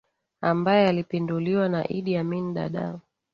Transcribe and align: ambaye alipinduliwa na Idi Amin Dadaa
ambaye 0.41 0.87
alipinduliwa 0.87 1.69
na 1.69 1.87
Idi 1.91 2.17
Amin 2.17 2.53
Dadaa 2.53 2.99